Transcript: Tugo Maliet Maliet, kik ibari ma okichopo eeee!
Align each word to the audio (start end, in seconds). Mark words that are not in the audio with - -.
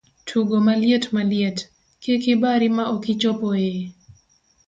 Tugo 0.27 0.55
Maliet 0.67 1.03
Maliet, 1.15 1.57
kik 2.03 2.23
ibari 2.33 2.67
ma 2.75 2.83
okichopo 2.95 3.47
eeee! 3.57 3.85